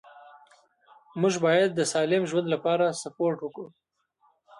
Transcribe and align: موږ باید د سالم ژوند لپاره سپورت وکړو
موږ 1.21 1.33
باید 1.45 1.69
د 1.75 1.81
سالم 1.91 2.23
ژوند 2.29 2.47
لپاره 2.53 2.97
سپورت 3.01 3.37
وکړو 3.41 3.67